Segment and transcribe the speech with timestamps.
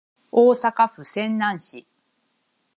[0.31, 1.85] 大阪府泉南市